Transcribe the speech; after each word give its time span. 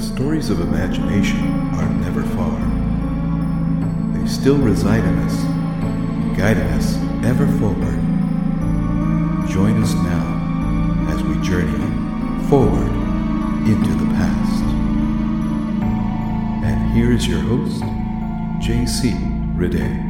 stories 0.00 0.48
of 0.48 0.60
imagination 0.60 1.38
are 1.74 1.88
never 1.88 2.22
far. 2.22 2.58
They 4.14 4.26
still 4.26 4.56
reside 4.56 5.04
in 5.04 5.18
us, 5.18 5.36
guiding 6.38 6.66
us 6.72 6.96
ever 7.24 7.46
forward. 7.58 8.00
Join 9.48 9.82
us 9.82 9.92
now 9.94 11.06
as 11.10 11.22
we 11.22 11.34
journey 11.46 11.78
forward 12.48 12.90
into 13.68 13.90
the 13.90 14.10
past. 14.14 14.62
And 16.64 16.92
here 16.92 17.12
is 17.12 17.28
your 17.28 17.40
host, 17.40 17.82
J.C. 18.60 19.14
Rede. 19.54 20.09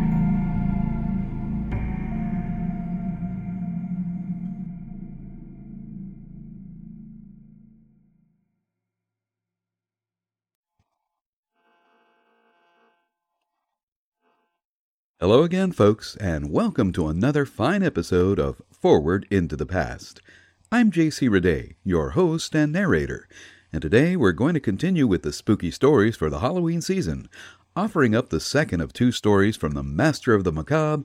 Hello 15.20 15.42
again, 15.42 15.70
folks, 15.70 16.16
and 16.16 16.50
welcome 16.50 16.92
to 16.94 17.08
another 17.08 17.44
fine 17.44 17.82
episode 17.82 18.38
of 18.40 18.62
Forward 18.72 19.26
into 19.30 19.54
the 19.54 19.66
Past. 19.66 20.22
I'm 20.72 20.90
J.C. 20.90 21.28
Rede, 21.28 21.74
your 21.84 22.12
host 22.12 22.56
and 22.56 22.72
narrator, 22.72 23.28
and 23.70 23.82
today 23.82 24.16
we're 24.16 24.32
going 24.32 24.54
to 24.54 24.60
continue 24.60 25.06
with 25.06 25.22
the 25.22 25.30
spooky 25.34 25.70
stories 25.70 26.16
for 26.16 26.30
the 26.30 26.38
Halloween 26.38 26.80
season, 26.80 27.28
offering 27.76 28.14
up 28.14 28.30
the 28.30 28.40
second 28.40 28.80
of 28.80 28.94
two 28.94 29.12
stories 29.12 29.58
from 29.58 29.72
the 29.72 29.82
master 29.82 30.32
of 30.32 30.42
the 30.42 30.52
macabre, 30.52 31.04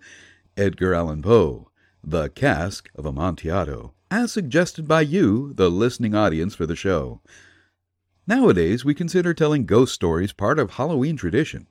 Edgar 0.56 0.94
Allan 0.94 1.22
Poe, 1.22 1.70
The 2.02 2.30
Cask 2.30 2.90
of 2.96 3.06
Amontillado, 3.06 3.96
as 4.10 4.32
suggested 4.32 4.88
by 4.88 5.02
you, 5.02 5.52
the 5.56 5.70
listening 5.70 6.16
audience 6.16 6.56
for 6.56 6.66
the 6.66 6.78
show. 6.78 7.20
Nowadays, 8.28 8.84
we 8.84 8.96
consider 8.96 9.36
telling 9.36 9.68
ghost 9.68 9.94
stories 9.94 10.34
part 10.34 10.58
of 10.58 10.72
Halloween 10.72 11.16
tradition. 11.16 11.68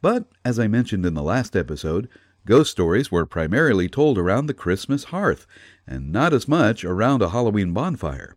But, 0.00 0.24
as 0.42 0.58
I 0.58 0.66
mentioned 0.66 1.04
in 1.04 1.12
the 1.12 1.22
last 1.22 1.54
episode, 1.54 2.08
ghost 2.46 2.70
stories 2.70 3.12
were 3.12 3.26
primarily 3.26 3.90
told 3.90 4.16
around 4.16 4.46
the 4.46 4.54
Christmas 4.54 5.04
hearth, 5.04 5.46
and 5.86 6.10
not 6.10 6.32
as 6.32 6.48
much 6.48 6.82
around 6.82 7.20
a 7.20 7.28
Halloween 7.28 7.74
bonfire. 7.74 8.36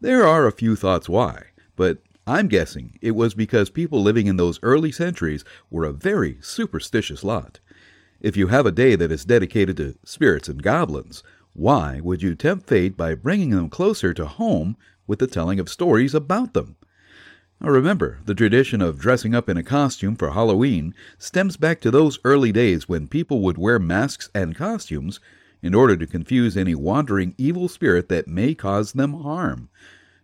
There 0.00 0.26
are 0.26 0.46
a 0.46 0.52
few 0.52 0.74
thoughts 0.74 1.06
why, 1.06 1.48
but 1.76 1.98
I'm 2.26 2.48
guessing 2.48 2.98
it 3.02 3.10
was 3.10 3.34
because 3.34 3.68
people 3.68 4.02
living 4.02 4.26
in 4.26 4.38
those 4.38 4.58
early 4.62 4.90
centuries 4.90 5.44
were 5.68 5.84
a 5.84 5.92
very 5.92 6.38
superstitious 6.40 7.22
lot. 7.22 7.60
If 8.22 8.38
you 8.38 8.46
have 8.46 8.64
a 8.64 8.72
day 8.72 8.96
that 8.96 9.12
is 9.12 9.26
dedicated 9.26 9.76
to 9.76 9.98
spirits 10.02 10.48
and 10.48 10.62
goblins, 10.62 11.22
why 11.52 12.00
would 12.00 12.22
you 12.22 12.34
tempt 12.34 12.66
fate 12.66 12.96
by 12.96 13.14
bringing 13.14 13.50
them 13.50 13.68
closer 13.68 14.14
to 14.14 14.24
home 14.24 14.78
with 15.06 15.18
the 15.18 15.26
telling 15.26 15.60
of 15.60 15.68
stories 15.68 16.14
about 16.14 16.54
them? 16.54 16.76
Remember, 17.60 18.18
the 18.24 18.34
tradition 18.34 18.82
of 18.82 18.98
dressing 18.98 19.34
up 19.34 19.48
in 19.48 19.56
a 19.56 19.62
costume 19.62 20.14
for 20.14 20.30
Halloween 20.30 20.94
stems 21.18 21.56
back 21.56 21.80
to 21.80 21.90
those 21.90 22.18
early 22.24 22.52
days 22.52 22.88
when 22.88 23.08
people 23.08 23.40
would 23.40 23.58
wear 23.58 23.78
masks 23.78 24.30
and 24.34 24.54
costumes 24.54 25.20
in 25.62 25.74
order 25.74 25.96
to 25.96 26.06
confuse 26.06 26.56
any 26.56 26.74
wandering 26.74 27.34
evil 27.38 27.68
spirit 27.68 28.08
that 28.08 28.28
may 28.28 28.54
cause 28.54 28.92
them 28.92 29.14
harm. 29.22 29.68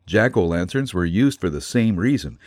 Jack 0.07 0.37
o' 0.37 0.47
lanterns 0.47 0.93
were 0.93 1.05
used 1.05 1.41
for 1.41 1.49
the 1.49 1.61
same 1.61 1.97
reason. 1.97 2.39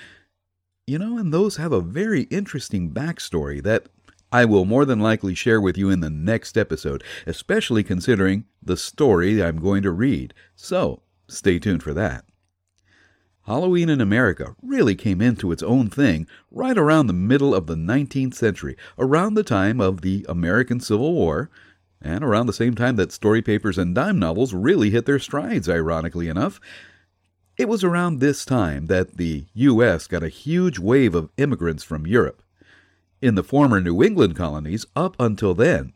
You 0.85 0.99
know, 0.99 1.17
and 1.17 1.33
those 1.33 1.57
have 1.57 1.71
a 1.71 1.81
very 1.81 2.23
interesting 2.23 2.91
backstory 2.91 3.63
that 3.63 3.87
I 4.31 4.45
will 4.45 4.65
more 4.65 4.85
than 4.85 4.99
likely 4.99 5.33
share 5.33 5.59
with 5.59 5.77
you 5.77 5.89
in 5.89 6.01
the 6.01 6.09
next 6.09 6.57
episode, 6.57 7.03
especially 7.25 7.83
considering 7.83 8.45
the 8.61 8.77
story 8.77 9.41
I'm 9.41 9.59
going 9.59 9.81
to 9.83 9.91
read. 9.91 10.33
So, 10.55 11.01
stay 11.27 11.57
tuned 11.57 11.81
for 11.81 11.93
that. 11.93 12.24
Halloween 13.45 13.89
in 13.89 14.01
America 14.01 14.55
really 14.63 14.95
came 14.95 15.21
into 15.21 15.51
its 15.51 15.61
own 15.61 15.87
thing 15.87 16.25
right 16.49 16.77
around 16.77 17.05
the 17.05 17.13
middle 17.13 17.53
of 17.53 17.67
the 17.67 17.75
19th 17.75 18.33
century, 18.33 18.75
around 18.97 19.35
the 19.35 19.43
time 19.43 19.79
of 19.79 20.01
the 20.01 20.25
American 20.27 20.79
Civil 20.79 21.13
War, 21.13 21.51
and 22.01 22.23
around 22.23 22.47
the 22.47 22.53
same 22.53 22.73
time 22.73 22.95
that 22.95 23.11
story 23.11 23.43
papers 23.43 23.77
and 23.77 23.93
dime 23.93 24.17
novels 24.17 24.53
really 24.53 24.89
hit 24.89 25.05
their 25.05 25.19
strides, 25.19 25.69
ironically 25.69 26.27
enough. 26.27 26.59
It 27.55 27.69
was 27.69 27.83
around 27.83 28.19
this 28.19 28.45
time 28.45 28.87
that 28.87 29.17
the 29.17 29.45
U.S. 29.53 30.07
got 30.07 30.23
a 30.23 30.29
huge 30.29 30.79
wave 30.79 31.13
of 31.13 31.29
immigrants 31.37 31.83
from 31.83 32.07
Europe. 32.07 32.41
In 33.21 33.35
the 33.35 33.43
former 33.43 33.79
New 33.79 34.03
England 34.03 34.35
colonies, 34.35 34.87
up 34.95 35.15
until 35.19 35.53
then, 35.53 35.93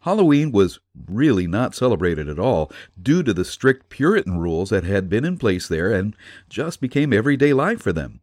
Halloween 0.00 0.50
was 0.50 0.80
really 1.06 1.46
not 1.46 1.74
celebrated 1.74 2.28
at 2.28 2.38
all 2.38 2.72
due 3.00 3.22
to 3.22 3.34
the 3.34 3.44
strict 3.44 3.90
Puritan 3.90 4.38
rules 4.38 4.70
that 4.70 4.84
had 4.84 5.10
been 5.10 5.24
in 5.24 5.36
place 5.36 5.68
there 5.68 5.92
and 5.92 6.16
just 6.48 6.80
became 6.80 7.12
everyday 7.12 7.52
life 7.52 7.82
for 7.82 7.92
them. 7.92 8.20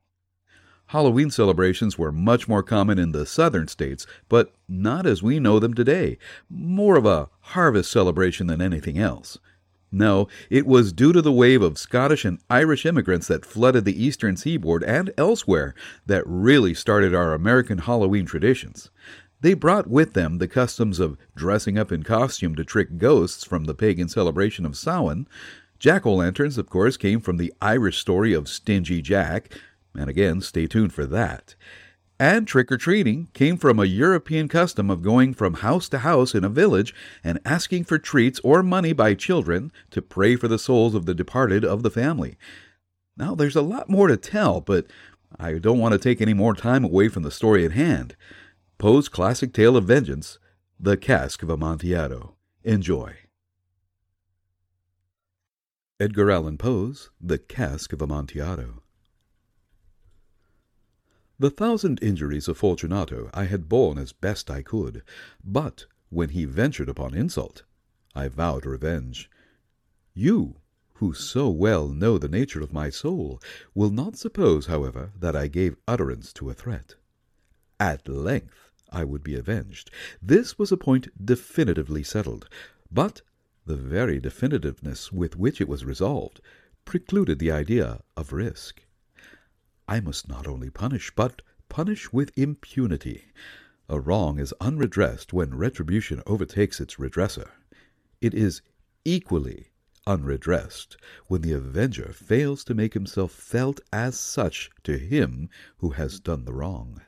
Halloween 0.88 1.30
celebrations 1.30 1.98
were 1.98 2.12
much 2.12 2.48
more 2.48 2.64
common 2.64 2.98
in 2.98 3.12
the 3.12 3.26
southern 3.26 3.68
states, 3.68 4.08
but 4.30 4.54
not 4.68 5.06
as 5.06 5.22
we 5.22 5.40
know 5.40 5.60
them 5.60 5.74
today, 5.74 6.18
more 6.50 6.96
of 6.96 7.06
a 7.06 7.30
harvest 7.42 7.92
celebration 7.92 8.48
than 8.48 8.62
anything 8.62 8.98
else. 8.98 9.38
No, 9.92 10.28
it 10.50 10.66
was 10.66 10.92
due 10.92 11.14
to 11.14 11.22
the 11.22 11.32
wave 11.32 11.62
of 11.62 11.78
Scottish 11.78 12.26
and 12.26 12.40
Irish 12.50 12.86
immigrants 12.86 13.28
that 13.28 13.46
flooded 13.46 13.86
the 13.86 14.04
eastern 14.04 14.36
seaboard 14.36 14.84
and 14.84 15.14
elsewhere 15.18 15.74
that 16.06 16.24
really 16.26 16.74
started 16.74 17.14
our 17.14 17.34
American 17.34 17.80
Halloween 17.80 18.26
traditions. 18.26 18.90
They 19.42 19.54
brought 19.54 19.88
with 19.88 20.14
them 20.14 20.40
the 20.40 20.48
customs 20.48 21.00
of 21.00 21.18
dressing 21.36 21.78
up 21.78 21.92
in 21.92 22.04
costume 22.04 22.56
to 22.56 22.64
trick 22.64 22.98
ghosts 22.98 23.44
from 23.44 23.66
the 23.66 23.76
pagan 23.76 24.10
celebration 24.10 24.66
of 24.66 24.78
Samhain. 24.78 25.28
Jack 25.80 26.08
o' 26.08 26.16
lanterns, 26.16 26.58
of 26.58 26.70
course, 26.70 26.98
came 26.98 27.20
from 27.20 27.38
the 27.38 27.54
Irish 27.62 28.00
story 28.00 28.34
of 28.34 28.50
Stingy 28.50 29.02
Jack, 29.02 29.54
and 29.96 30.10
again, 30.10 30.42
stay 30.42 30.66
tuned 30.66 30.92
for 30.92 31.06
that. 31.06 31.56
And 32.20 32.48
trick 32.48 32.72
or 32.72 32.78
treating 32.78 33.28
came 33.34 33.58
from 33.58 33.80
a 33.80 33.86
European 33.86 34.48
custom 34.48 34.90
of 34.90 35.04
going 35.04 35.36
from 35.36 35.56
house 35.56 35.88
to 35.90 36.00
house 36.00 36.34
in 36.34 36.44
a 36.44 36.50
village 36.50 36.96
and 37.24 37.40
asking 37.46 37.84
for 37.84 38.00
treats 38.00 38.40
or 38.44 38.64
money 38.64 38.92
by 38.92 39.14
children 39.14 39.72
to 39.92 40.02
pray 40.02 40.36
for 40.36 40.48
the 40.48 40.58
souls 40.58 40.96
of 40.96 41.06
the 41.06 41.14
departed 41.14 41.64
of 41.64 41.84
the 41.84 41.92
family. 41.92 42.36
Now, 43.16 43.36
there's 43.36 43.56
a 43.56 43.62
lot 43.62 43.88
more 43.88 44.08
to 44.08 44.18
tell, 44.18 44.62
but 44.62 44.88
I 45.38 45.60
don't 45.60 45.78
want 45.78 45.92
to 45.92 46.00
take 46.00 46.20
any 46.20 46.34
more 46.34 46.56
time 46.56 46.84
away 46.84 47.08
from 47.08 47.22
the 47.22 47.30
story 47.30 47.64
at 47.66 47.74
hand. 47.74 48.16
Poe's 48.80 49.10
classic 49.10 49.54
tale 49.54 49.76
of 49.76 49.86
vengeance, 49.86 50.38
The 50.80 50.98
Cask 50.98 51.42
of 51.42 51.50
Amontillado. 51.50 52.36
Enjoy. 52.64 53.16
Edgar 56.00 56.30
Allan 56.30 56.60
Poe's 56.60 57.10
The 57.20 57.40
Cask 57.40 57.92
of 57.92 58.04
Amontillado. 58.04 58.84
The 61.40 61.50
thousand 61.50 62.04
injuries 62.04 62.48
of 62.48 62.60
Fortunato 62.60 63.32
I 63.34 63.46
had 63.46 63.68
borne 63.68 63.98
as 63.98 64.14
best 64.14 64.52
I 64.52 64.62
could, 64.62 65.02
but 65.44 65.88
when 66.10 66.30
he 66.30 66.46
ventured 66.46 66.88
upon 66.88 67.16
insult, 67.16 67.64
I 68.14 68.28
vowed 68.28 68.68
revenge. 68.68 69.28
You, 70.14 70.58
who 70.94 71.16
so 71.16 71.50
well 71.50 71.88
know 71.88 72.20
the 72.20 72.30
nature 72.30 72.62
of 72.62 72.74
my 72.74 72.92
soul, 72.92 73.42
will 73.74 73.90
not 73.90 74.18
suppose, 74.18 74.68
however, 74.68 75.14
that 75.20 75.36
I 75.36 75.48
gave 75.48 75.78
utterance 75.88 76.32
to 76.34 76.52
a 76.52 76.54
threat. 76.54 76.94
At 77.80 78.08
length 78.08 78.67
I 78.92 79.04
would 79.04 79.24
be 79.24 79.36
avenged. 79.36 79.92
This 80.22 80.58
was 80.58 80.72
a 80.72 80.78
point 80.78 81.10
definitively 81.24 82.04
settled, 82.04 82.48
but 82.92 83.22
the 83.66 83.76
very 83.76 84.20
definitiveness 84.22 85.12
with 85.12 85.36
which 85.36 85.60
it 85.60 85.68
was 85.68 85.84
resolved 85.84 86.40
precluded 86.86 87.40
the 87.40 87.52
idea 87.52 88.02
of 88.16 88.32
risk. 88.32 88.86
I 89.90 90.00
must 90.00 90.30
not 90.30 90.48
only 90.48 90.70
punish, 90.70 91.12
but 91.16 91.42
punish 91.68 92.14
with 92.14 92.38
impunity. 92.38 93.26
A 93.90 94.00
wrong 94.00 94.40
is 94.40 94.54
unredressed 94.62 95.34
when 95.34 95.56
retribution 95.56 96.24
overtakes 96.26 96.80
its 96.80 96.96
redresser. 96.96 97.50
It 98.22 98.34
is 98.34 98.62
equally 99.04 99.72
unredressed 100.06 100.96
when 101.28 101.42
the 101.42 101.52
avenger 101.52 102.14
fails 102.14 102.64
to 102.64 102.74
make 102.74 102.94
himself 102.94 103.34
felt 103.34 103.82
as 103.92 104.18
such 104.18 104.72
to 104.84 104.98
him 104.98 105.50
who 105.80 105.90
has 105.92 106.22
done 106.22 106.46
the 106.46 106.54
wrong. 106.54 107.02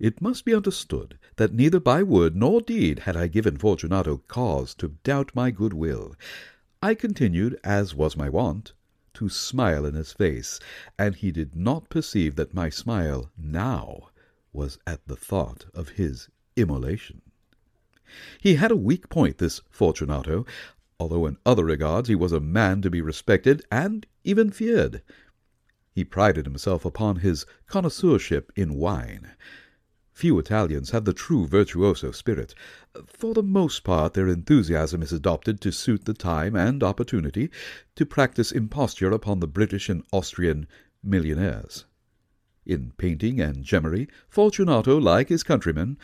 It 0.00 0.20
must 0.20 0.44
be 0.44 0.54
understood 0.54 1.18
that 1.36 1.52
neither 1.52 1.80
by 1.80 2.04
word 2.04 2.36
nor 2.36 2.60
deed 2.60 3.00
had 3.00 3.16
I 3.16 3.26
given 3.26 3.56
Fortunato 3.56 4.18
cause 4.28 4.72
to 4.76 4.96
doubt 5.02 5.34
my 5.34 5.50
good 5.50 5.72
will. 5.72 6.14
I 6.80 6.94
continued, 6.94 7.58
as 7.64 7.96
was 7.96 8.16
my 8.16 8.28
wont, 8.28 8.74
to 9.14 9.28
smile 9.28 9.84
in 9.84 9.94
his 9.94 10.12
face, 10.12 10.60
and 10.96 11.16
he 11.16 11.32
did 11.32 11.56
not 11.56 11.90
perceive 11.90 12.36
that 12.36 12.54
my 12.54 12.68
smile 12.68 13.32
now 13.36 14.10
was 14.52 14.78
at 14.86 15.04
the 15.08 15.16
thought 15.16 15.66
of 15.74 15.88
his 15.88 16.28
immolation. 16.54 17.20
He 18.40 18.54
had 18.54 18.70
a 18.70 18.76
weak 18.76 19.08
point, 19.08 19.38
this 19.38 19.62
Fortunato, 19.68 20.46
although 21.00 21.26
in 21.26 21.38
other 21.44 21.64
regards 21.64 22.08
he 22.08 22.14
was 22.14 22.30
a 22.30 22.38
man 22.38 22.82
to 22.82 22.90
be 22.90 23.00
respected 23.00 23.64
and 23.72 24.06
even 24.22 24.52
feared. 24.52 25.02
He 25.92 26.04
prided 26.04 26.46
himself 26.46 26.84
upon 26.84 27.16
his 27.16 27.44
connoisseurship 27.66 28.52
in 28.54 28.74
wine. 28.74 29.32
Few 30.18 30.36
Italians 30.40 30.90
have 30.90 31.04
the 31.04 31.12
true 31.12 31.46
virtuoso 31.46 32.10
spirit. 32.10 32.52
For 33.06 33.34
the 33.34 33.42
most 33.44 33.84
part, 33.84 34.14
their 34.14 34.26
enthusiasm 34.26 35.00
is 35.00 35.12
adopted 35.12 35.60
to 35.60 35.70
suit 35.70 36.06
the 36.06 36.12
time 36.12 36.56
and 36.56 36.82
opportunity, 36.82 37.52
to 37.94 38.04
practice 38.04 38.50
imposture 38.50 39.12
upon 39.12 39.38
the 39.38 39.46
British 39.46 39.88
and 39.88 40.02
Austrian 40.12 40.66
millionaires. 41.04 41.84
In 42.66 42.94
painting 42.96 43.40
and 43.40 43.62
gemmery, 43.64 44.08
Fortunato, 44.28 44.98
like 44.98 45.28
his 45.28 45.44
countrymen, 45.44 45.96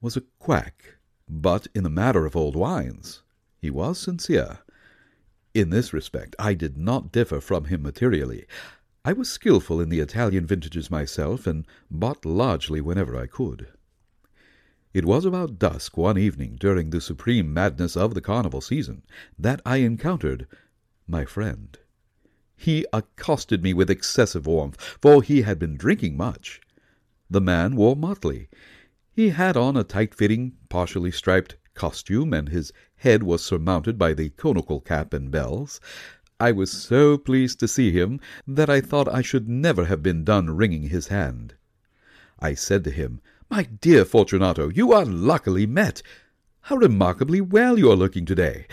was 0.00 0.16
a 0.16 0.24
quack, 0.38 0.94
but 1.28 1.66
in 1.74 1.82
the 1.82 1.90
matter 1.90 2.24
of 2.24 2.36
old 2.36 2.56
wines 2.56 3.20
he 3.60 3.68
was 3.68 3.98
sincere. 3.98 4.60
In 5.52 5.68
this 5.68 5.92
respect 5.92 6.34
I 6.38 6.54
did 6.54 6.78
not 6.78 7.12
differ 7.12 7.42
from 7.42 7.66
him 7.66 7.82
materially. 7.82 8.46
I 9.06 9.12
was 9.12 9.30
skilful 9.30 9.80
in 9.80 9.88
the 9.88 10.00
Italian 10.00 10.46
vintages 10.46 10.90
myself, 10.90 11.46
and 11.46 11.64
bought 11.88 12.24
largely 12.24 12.80
whenever 12.80 13.16
I 13.16 13.28
could. 13.28 13.68
It 14.92 15.04
was 15.04 15.24
about 15.24 15.60
dusk 15.60 15.96
one 15.96 16.18
evening 16.18 16.56
during 16.58 16.90
the 16.90 17.00
supreme 17.00 17.54
madness 17.54 17.96
of 17.96 18.14
the 18.14 18.20
carnival 18.20 18.60
season 18.60 19.04
that 19.38 19.62
I 19.64 19.76
encountered 19.76 20.48
my 21.06 21.24
friend. 21.24 21.78
He 22.56 22.84
accosted 22.92 23.62
me 23.62 23.72
with 23.72 23.90
excessive 23.90 24.44
warmth, 24.44 24.80
for 25.00 25.22
he 25.22 25.42
had 25.42 25.60
been 25.60 25.76
drinking 25.76 26.16
much. 26.16 26.60
The 27.30 27.40
man 27.40 27.76
wore 27.76 27.94
motley. 27.94 28.48
He 29.12 29.28
had 29.28 29.56
on 29.56 29.76
a 29.76 29.84
tight-fitting, 29.84 30.54
partially 30.68 31.12
striped 31.12 31.56
costume, 31.74 32.34
and 32.34 32.48
his 32.48 32.72
head 32.96 33.22
was 33.22 33.44
surmounted 33.44 33.98
by 33.98 34.14
the 34.14 34.30
conical 34.30 34.80
cap 34.80 35.12
and 35.12 35.30
bells. 35.30 35.78
I 36.38 36.52
was 36.52 36.70
so 36.70 37.16
pleased 37.16 37.58
to 37.60 37.68
see 37.68 37.92
him 37.92 38.20
that 38.46 38.68
I 38.68 38.82
thought 38.82 39.08
I 39.08 39.22
should 39.22 39.48
never 39.48 39.86
have 39.86 40.02
been 40.02 40.22
done 40.22 40.50
wringing 40.50 40.90
his 40.90 41.06
hand. 41.06 41.54
I 42.38 42.52
said 42.52 42.84
to 42.84 42.90
him, 42.90 43.22
My 43.48 43.62
dear 43.62 44.04
Fortunato, 44.04 44.68
you 44.68 44.92
are 44.92 45.06
luckily 45.06 45.66
met. 45.66 46.02
How 46.60 46.76
remarkably 46.76 47.40
well 47.40 47.78
you 47.78 47.90
are 47.90 47.96
looking 47.96 48.26
today. 48.26 48.66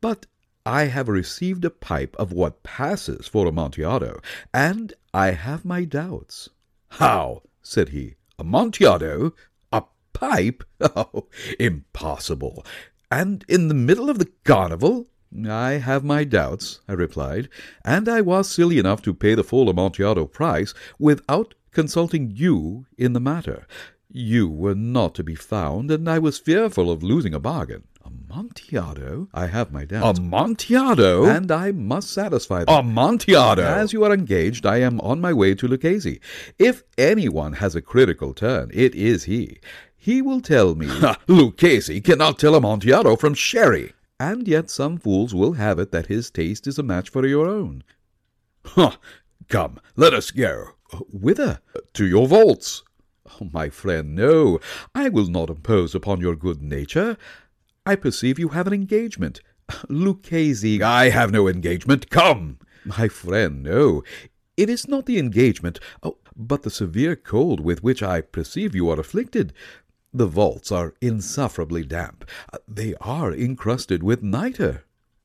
But 0.00 0.24
I 0.64 0.84
have 0.84 1.08
received 1.08 1.66
a 1.66 1.70
pipe 1.70 2.16
of 2.18 2.32
what 2.32 2.62
passes 2.62 3.28
for 3.28 3.46
Amontillado, 3.46 4.20
and 4.54 4.94
I 5.12 5.32
have 5.32 5.66
my 5.66 5.84
doubts. 5.84 6.48
How? 6.88 7.42
said 7.62 7.90
he. 7.90 8.14
Amontillado? 8.38 9.34
A 9.70 9.84
pipe? 10.14 10.64
Oh, 10.80 11.26
impossible. 11.60 12.64
And 13.10 13.44
in 13.48 13.68
the 13.68 13.74
middle 13.74 14.08
of 14.08 14.18
the 14.18 14.30
carnival? 14.44 15.08
I 15.48 15.72
have 15.72 16.04
my 16.04 16.24
doubts, 16.24 16.80
I 16.86 16.92
replied, 16.92 17.48
and 17.84 18.08
I 18.08 18.20
was 18.20 18.50
silly 18.50 18.78
enough 18.78 19.00
to 19.02 19.14
pay 19.14 19.34
the 19.34 19.44
full 19.44 19.70
Amontillado 19.70 20.26
price 20.26 20.74
without 20.98 21.54
consulting 21.70 22.30
you 22.34 22.86
in 22.98 23.12
the 23.14 23.20
matter. 23.20 23.66
You 24.10 24.48
were 24.48 24.74
not 24.74 25.14
to 25.14 25.24
be 25.24 25.34
found, 25.34 25.90
and 25.90 26.08
I 26.08 26.18
was 26.18 26.38
fearful 26.38 26.90
of 26.90 27.02
losing 27.02 27.32
a 27.32 27.40
bargain. 27.40 27.84
Amontillado? 28.04 29.28
I 29.32 29.46
have 29.46 29.72
my 29.72 29.84
doubts. 29.86 30.18
Amontillado? 30.18 31.24
And 31.24 31.50
I 31.50 31.72
must 31.72 32.10
satisfy 32.10 32.64
them. 32.64 32.74
Amontillado? 32.74 33.62
As 33.62 33.92
you 33.92 34.04
are 34.04 34.12
engaged, 34.12 34.66
I 34.66 34.78
am 34.78 35.00
on 35.00 35.20
my 35.20 35.32
way 35.32 35.54
to 35.54 35.66
Lucchese. 35.66 36.20
If 36.58 36.82
anyone 36.98 37.54
has 37.54 37.74
a 37.74 37.80
critical 37.80 38.34
turn, 38.34 38.70
it 38.74 38.94
is 38.94 39.24
he. 39.24 39.60
He 39.96 40.20
will 40.20 40.40
tell 40.40 40.74
me. 40.74 40.88
Lucchese 41.26 42.00
cannot 42.00 42.38
tell 42.38 42.54
Amontillado 42.54 43.16
from 43.16 43.34
sherry. 43.34 43.92
And 44.22 44.46
yet 44.46 44.70
some 44.70 44.98
fools 44.98 45.34
will 45.34 45.54
have 45.54 45.80
it 45.80 45.90
that 45.90 46.06
his 46.06 46.30
taste 46.30 46.68
is 46.68 46.78
a 46.78 46.84
match 46.84 47.10
for 47.10 47.26
your 47.26 47.48
own. 47.48 47.82
Huh. 48.64 48.92
Come, 49.48 49.80
let 49.96 50.14
us 50.14 50.30
go. 50.30 50.76
Whither? 51.12 51.58
To 51.94 52.06
your 52.06 52.28
vaults. 52.28 52.84
Oh, 53.28 53.48
my 53.52 53.68
friend, 53.68 54.14
no. 54.14 54.60
I 54.94 55.08
will 55.08 55.26
not 55.26 55.50
impose 55.50 55.92
upon 55.92 56.20
your 56.20 56.36
good 56.36 56.62
nature. 56.62 57.16
I 57.84 57.96
perceive 57.96 58.38
you 58.38 58.50
have 58.50 58.68
an 58.68 58.72
engagement. 58.72 59.40
Lucchese. 59.88 60.80
I 60.80 61.08
have 61.08 61.32
no 61.32 61.48
engagement. 61.48 62.08
Come. 62.08 62.60
My 62.84 63.08
friend, 63.08 63.64
no. 63.64 64.04
It 64.56 64.70
is 64.70 64.86
not 64.86 65.06
the 65.06 65.18
engagement, 65.18 65.80
oh, 66.04 66.18
but 66.36 66.62
the 66.62 66.70
severe 66.70 67.16
cold 67.16 67.58
with 67.58 67.82
which 67.82 68.04
I 68.04 68.20
perceive 68.20 68.72
you 68.72 68.88
are 68.88 69.00
afflicted. 69.00 69.52
The 70.14 70.26
vaults 70.26 70.70
are 70.70 70.94
insufferably 71.00 71.84
damp. 71.84 72.24
Uh, 72.52 72.58
they 72.68 72.94
are 73.00 73.32
encrusted 73.32 74.02
with 74.02 74.22
nitre. 74.22 74.82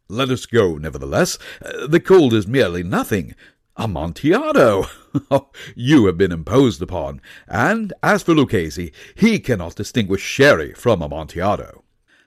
Let 0.07 0.30
us 0.30 0.45
go, 0.45 0.78
nevertheless. 0.78 1.38
Uh, 1.63 1.88
the 1.88 2.00
cold 2.00 2.34
is 2.34 2.48
merely 2.48 2.84
nothing. 2.84 3.36
Amontillado! 3.78 4.86
Oh, 5.31 5.50
you 5.75 6.06
have 6.06 6.18
been 6.18 6.31
imposed 6.31 6.80
upon. 6.80 7.22
And 7.48 7.92
as 8.04 8.22
for 8.22 8.36
Lucchese, 8.36 8.92
he 9.16 9.39
cannot 9.39 9.75
distinguish 9.75 10.22
sherry 10.22 10.74
from 10.74 11.01
Amontillado. 11.01 11.84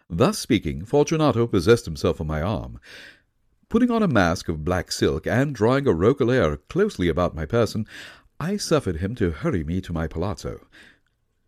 Thus 0.09 0.41
speaking, 0.41 0.85
Fortunato 0.85 1.47
possessed 1.47 1.85
himself 1.85 2.19
of 2.19 2.27
my 2.27 2.43
arm. 2.43 2.81
Putting 3.69 3.93
on 3.93 4.03
a 4.03 4.09
mask 4.09 4.49
of 4.49 4.65
black 4.65 4.91
silk, 4.91 5.25
and 5.25 5.55
drawing 5.55 5.87
a 5.87 5.95
roquelaire 5.95 6.59
closely 6.69 7.09
about 7.09 7.37
my 7.37 7.47
person, 7.47 7.87
I 8.41 8.57
suffered 8.57 8.97
him 8.97 9.15
to 9.15 9.31
hurry 9.31 9.63
me 9.63 9.81
to 9.83 9.93
my 9.93 10.09
palazzo. 10.09 10.67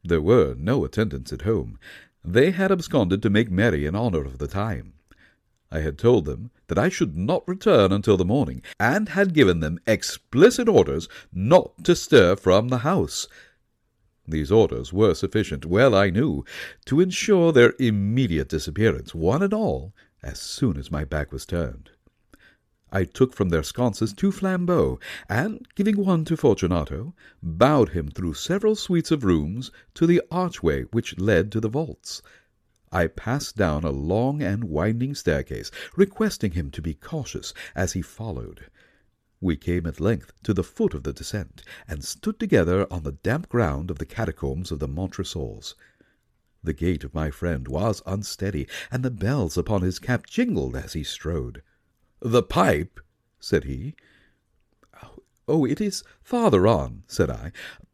There 0.05 0.21
were 0.21 0.55
no 0.55 0.85
attendants 0.85 1.33
at 1.33 1.43
home. 1.43 1.79
They 2.25 2.51
had 2.51 2.73
absconded 2.73 3.23
to 3.23 3.31
make 3.31 3.51
merry 3.51 3.87
in 3.87 3.95
honor 3.95 4.25
of 4.25 4.39
the 4.39 4.49
time. 4.49 4.95
I 5.71 5.79
had 5.79 5.97
told 5.97 6.27
them 6.27 6.51
that 6.67 6.77
I 6.77 6.89
should 6.91 7.17
not 7.17 7.49
return 7.49 7.93
until 7.93 8.17
the 8.17 8.25
morning, 8.25 8.63
and 8.79 9.09
had 9.09 9.33
given 9.33 9.61
them 9.61 9.79
explicit 9.87 10.69
orders 10.69 11.09
not 11.33 11.85
to 11.85 11.95
stir 11.97 12.37
from 12.37 12.69
the 12.69 12.79
house. 12.79 13.27
These 14.29 14.53
orders 14.53 14.93
were 14.93 15.15
sufficient, 15.15 15.65
well 15.65 15.95
I 15.95 16.11
knew, 16.11 16.45
to 16.87 17.01
ensure 17.01 17.53
their 17.53 17.75
immediate 17.79 18.49
disappearance, 18.49 19.15
one 19.15 19.43
and 19.43 19.55
all, 19.55 19.95
as 20.23 20.41
soon 20.41 20.77
as 20.77 20.91
my 20.91 21.05
back 21.05 21.33
was 21.33 21.47
turned. 21.47 21.92
I 22.95 23.05
took 23.05 23.33
from 23.33 23.49
their 23.49 23.63
sconces 23.63 24.13
two 24.13 24.31
flambeaux, 24.31 25.01
and, 25.27 25.67
giving 25.75 25.97
one 25.97 26.27
to 26.27 26.37
Fortunato, 26.37 27.15
bowed 27.43 27.89
him 27.89 28.11
through 28.11 28.35
several 28.35 28.77
suites 28.77 29.11
of 29.11 29.25
rooms 29.25 29.71
to 29.95 30.07
the 30.07 30.21
archway 30.31 30.83
which 30.91 31.19
led 31.19 31.51
to 31.53 31.61
the 31.61 31.71
vaults. 31.71 32.21
I 32.93 33.07
passed 33.07 33.57
down 33.57 33.85
a 33.85 33.91
long 33.91 34.43
and 34.43 34.65
winding 34.65 35.15
staircase, 35.15 35.71
requesting 35.97 36.53
him 36.53 36.71
to 36.73 36.83
be 36.83 36.93
cautious 36.93 37.55
as 37.75 37.95
he 37.95 38.03
followed. 38.03 38.67
We 39.41 39.57
came 39.57 39.87
at 39.87 39.99
length 39.99 40.35
to 40.43 40.53
the 40.53 40.63
foot 40.63 40.93
of 40.93 41.03
the 41.03 41.15
descent, 41.15 41.63
and 41.89 42.05
stood 42.05 42.39
together 42.39 42.87
on 42.93 43.05
the 43.05 43.13
damp 43.13 43.49
ground 43.49 43.91
of 43.91 43.97
the 43.97 44.05
catacombs 44.05 44.71
of 44.71 44.81
the 44.81 44.87
Montresors. 44.87 45.75
The 46.63 46.75
gait 46.75 47.05
of 47.05 47.15
my 47.15 47.31
friend 47.31 47.67
was 47.69 48.03
unsteady, 48.05 48.69
and 48.91 49.03
the 49.03 49.11
bells 49.11 49.57
upon 49.57 49.81
his 49.81 49.99
cap 49.99 50.27
jingled 50.27 50.77
as 50.77 50.93
he 50.93 51.03
strode. 51.03 51.63
The 52.25 52.45
pipe, 52.45 53.01
said 53.41 53.65
he. 53.65 53.97
Oh, 55.49 55.65
it 55.65 55.81
is 55.81 56.05
farther 56.23 56.69
on, 56.69 57.03
said 57.09 57.29
I. 57.31 57.51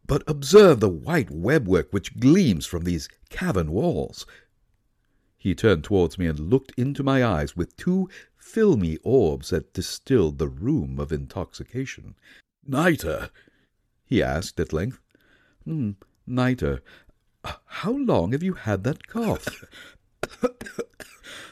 But 0.07 0.23
observe 0.27 0.81
the 0.81 0.89
white 0.91 1.29
webwork 1.29 1.93
which 1.93 2.21
gleams 2.21 2.67
from 2.67 2.85
these 2.85 3.09
cavern 3.31 3.71
walls. 3.71 4.27
He 5.39 5.55
turned 5.55 5.83
towards 5.83 6.19
me 6.19 6.27
and 6.27 6.39
looked 6.51 6.73
into 6.77 7.03
my 7.03 7.25
eyes 7.25 7.57
with 7.57 7.75
two 7.79 8.11
filmy 8.37 8.99
orbs 9.03 9.49
that 9.49 9.73
distilled 9.73 10.37
the 10.37 10.49
rheum 10.49 10.99
of 10.99 11.11
intoxication. 11.11 12.15
Nitre? 12.69 13.31
he 14.05 14.23
asked 14.23 14.61
at 14.61 14.75
length. 14.75 15.01
Hmm, 15.65 15.93
nitre. 16.27 16.81
How 17.45 17.93
long 17.93 18.33
have 18.33 18.43
you 18.43 18.53
had 18.55 18.85
that 18.85 19.07
cough? 19.07 19.65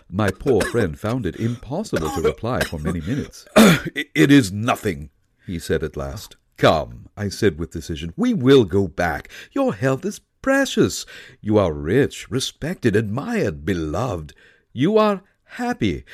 My 0.09 0.31
poor 0.31 0.61
friend 0.63 0.99
found 0.99 1.27
it 1.27 1.37
impossible 1.37 2.11
to 2.11 2.23
reply 2.23 2.61
for 2.61 2.79
many 2.79 3.01
minutes. 3.01 3.47
it 3.57 4.31
is 4.31 4.53
nothing, 4.53 5.11
he 5.45 5.59
said 5.59 5.83
at 5.83 5.97
last. 5.97 6.37
Come, 6.57 7.09
I 7.17 7.29
said 7.29 7.59
with 7.59 7.73
decision, 7.73 8.15
we 8.17 8.33
will 8.33 8.65
go 8.65 8.87
back. 8.87 9.29
Your 9.53 9.75
health 9.75 10.05
is 10.05 10.21
precious. 10.43 11.07
You 11.41 11.59
are 11.59 11.73
rich, 11.73 12.31
respected, 12.31 12.95
admired, 12.95 13.65
beloved. 13.65 14.33
You 14.73 14.97
are 14.97 15.23
happy, 15.45 16.05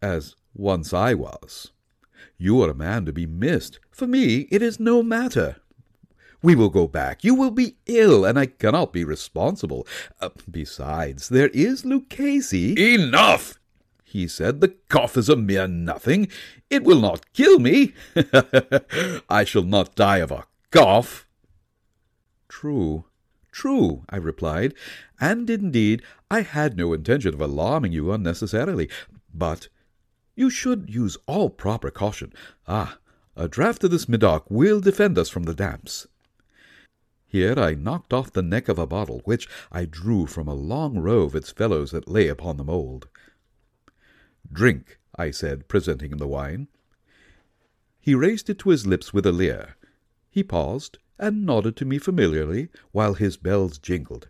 as 0.00 0.34
once 0.54 0.94
I 0.94 1.12
was. 1.12 1.70
You 2.38 2.62
are 2.62 2.70
a 2.70 2.74
man 2.74 3.04
to 3.04 3.12
be 3.12 3.26
missed. 3.26 3.78
For 3.90 4.06
me, 4.06 4.48
it 4.50 4.62
is 4.62 4.80
no 4.80 5.02
matter. 5.02 5.56
We 6.42 6.54
will 6.54 6.68
go 6.68 6.86
back. 6.86 7.24
You 7.24 7.34
will 7.34 7.50
be 7.50 7.76
ill, 7.86 8.24
and 8.24 8.38
I 8.38 8.46
cannot 8.46 8.92
be 8.92 9.04
responsible. 9.04 9.86
Uh, 10.20 10.30
besides, 10.50 11.28
there 11.28 11.48
is 11.48 11.84
Lucchese. 11.84 12.94
Enough! 12.94 13.58
he 14.08 14.26
said. 14.26 14.60
The 14.60 14.74
cough 14.88 15.16
is 15.16 15.28
a 15.28 15.36
mere 15.36 15.68
nothing. 15.68 16.28
It 16.70 16.84
will 16.84 17.00
not 17.00 17.32
kill 17.32 17.58
me. 17.58 17.92
I 19.28 19.44
shall 19.44 19.62
not 19.62 19.94
die 19.94 20.18
of 20.18 20.30
a 20.30 20.44
cough. 20.70 21.26
True, 22.48 23.04
true, 23.52 24.04
I 24.08 24.16
replied, 24.16 24.74
and 25.20 25.48
indeed 25.50 26.02
I 26.30 26.40
had 26.40 26.76
no 26.76 26.92
intention 26.92 27.34
of 27.34 27.40
alarming 27.40 27.92
you 27.92 28.10
unnecessarily. 28.12 28.88
But 29.32 29.68
you 30.34 30.48
should 30.50 30.88
use 30.88 31.18
all 31.26 31.50
proper 31.50 31.90
caution. 31.90 32.32
Ah, 32.66 32.98
a 33.36 33.48
draught 33.48 33.84
of 33.84 33.90
this 33.90 34.08
Medoc 34.08 34.50
will 34.50 34.80
defend 34.80 35.18
us 35.18 35.28
from 35.28 35.44
the 35.44 35.54
damps. 35.54 36.06
Here 37.30 37.58
I 37.58 37.74
knocked 37.74 38.14
off 38.14 38.32
the 38.32 38.42
neck 38.42 38.68
of 38.68 38.78
a 38.78 38.86
bottle, 38.86 39.20
which 39.26 39.46
I 39.70 39.84
drew 39.84 40.26
from 40.26 40.48
a 40.48 40.54
long 40.54 40.98
row 40.98 41.22
of 41.22 41.36
its 41.36 41.50
fellows 41.50 41.90
that 41.90 42.08
lay 42.08 42.28
upon 42.28 42.56
the 42.56 42.64
mould. 42.64 43.06
Drink, 44.50 44.98
I 45.14 45.30
said, 45.30 45.68
presenting 45.68 46.10
him 46.10 46.18
the 46.18 46.26
wine. 46.26 46.68
He 48.00 48.14
raised 48.14 48.48
it 48.48 48.58
to 48.60 48.70
his 48.70 48.86
lips 48.86 49.12
with 49.12 49.26
a 49.26 49.32
leer. 49.32 49.76
He 50.30 50.42
paused 50.42 50.98
and 51.18 51.44
nodded 51.44 51.76
to 51.76 51.84
me 51.84 51.98
familiarly 51.98 52.70
while 52.92 53.12
his 53.12 53.36
bells 53.36 53.76
jingled. 53.76 54.28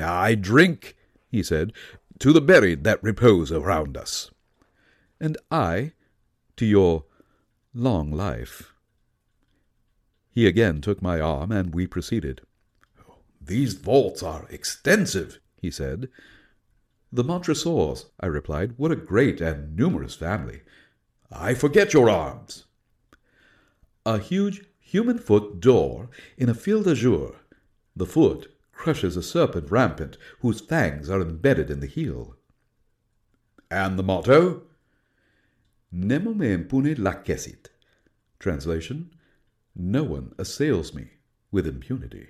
I 0.00 0.34
drink, 0.34 0.96
he 1.28 1.42
said, 1.42 1.74
to 2.20 2.32
the 2.32 2.40
buried 2.40 2.84
that 2.84 3.02
repose 3.02 3.52
around 3.52 3.96
us. 3.96 4.30
And 5.20 5.36
I 5.50 5.92
to 6.56 6.64
your 6.64 7.04
long 7.74 8.10
life. 8.10 8.71
He 10.32 10.46
again 10.46 10.80
took 10.80 11.02
my 11.02 11.20
arm, 11.20 11.52
and 11.52 11.74
we 11.74 11.86
proceeded. 11.86 12.40
These 13.38 13.74
vaults 13.74 14.22
are 14.22 14.46
extensive, 14.48 15.38
he 15.60 15.70
said. 15.70 16.08
The 17.12 17.22
Montresors, 17.22 18.06
I 18.18 18.26
replied. 18.26 18.72
What 18.78 18.90
a 18.90 18.96
great 18.96 19.42
and 19.42 19.76
numerous 19.76 20.14
family. 20.14 20.62
I 21.30 21.52
forget 21.52 21.92
your 21.92 22.08
arms. 22.08 22.64
A 24.06 24.18
huge 24.18 24.64
human 24.78 25.18
foot 25.18 25.60
d'or 25.60 26.08
in 26.38 26.48
a 26.48 26.54
field 26.54 26.88
azure. 26.88 27.36
The 27.94 28.06
foot 28.06 28.50
crushes 28.72 29.18
a 29.18 29.22
serpent 29.22 29.70
rampant 29.70 30.16
whose 30.40 30.62
fangs 30.62 31.10
are 31.10 31.20
embedded 31.20 31.70
in 31.70 31.80
the 31.80 31.86
heel. 31.86 32.36
And 33.70 33.98
the 33.98 34.02
motto? 34.02 34.62
Nemo 35.90 36.32
me 36.32 36.52
impune 36.52 36.96
lacessit. 36.96 37.68
Translation 38.38 39.10
No 39.74 40.04
one 40.04 40.34
assails 40.38 40.92
me 40.92 41.08
with 41.50 41.66
impunity. 41.66 42.28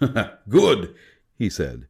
Good, 0.48 0.94
he 1.36 1.48
said. 1.48 1.86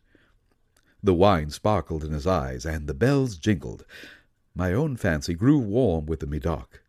The 1.03 1.15
wine 1.15 1.51
sparkled 1.51 2.05
in 2.05 2.13
his 2.13 2.27
eyes, 2.27 2.67
and 2.67 2.87
the 2.87 2.95
bells 2.95 3.37
jingled. 3.37 3.85
My 4.55 4.73
own 4.73 4.97
fancy 4.97 5.35
grew 5.35 5.59
warm 5.59 6.07
with 6.07 6.21
the 6.21 6.27
Medoc. 6.27 6.83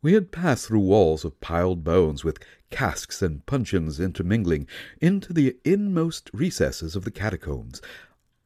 We 0.00 0.14
had 0.14 0.32
passed 0.32 0.66
through 0.66 0.80
walls 0.80 1.24
of 1.24 1.40
piled 1.40 1.84
bones, 1.84 2.24
with 2.24 2.38
casks 2.70 3.20
and 3.20 3.44
puncheons 3.44 4.00
intermingling, 4.00 4.66
into 5.00 5.32
the 5.32 5.56
inmost 5.64 6.30
recesses 6.32 6.96
of 6.96 7.04
the 7.04 7.10
catacombs. 7.10 7.82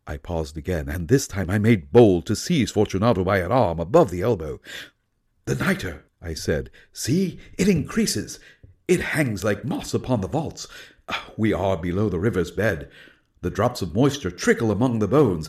I 0.06 0.16
paused 0.16 0.56
again, 0.56 0.88
and 0.88 1.06
this 1.06 1.28
time 1.28 1.50
I 1.50 1.58
made 1.58 1.92
bold 1.92 2.26
to 2.26 2.34
seize 2.34 2.72
Fortunato 2.72 3.22
by 3.22 3.38
an 3.38 3.52
arm 3.52 3.78
above 3.78 4.10
the 4.10 4.22
elbow. 4.22 4.60
The 5.44 5.54
nitre, 5.54 6.02
I 6.22 6.34
said. 6.34 6.70
See, 6.92 7.38
it 7.56 7.68
increases. 7.68 8.38
It 8.86 9.00
hangs 9.00 9.44
like 9.44 9.64
moss 9.64 9.94
upon 9.94 10.20
the 10.20 10.28
vaults. 10.28 10.66
Ah, 11.08 11.30
we 11.36 11.52
are 11.52 11.76
below 11.76 12.08
the 12.08 12.18
river's 12.18 12.50
bed. 12.50 12.90
The 13.40 13.50
drops 13.50 13.82
of 13.82 13.94
moisture 13.94 14.30
trickle 14.30 14.70
among 14.70 14.98
the 14.98 15.08
bones. 15.08 15.48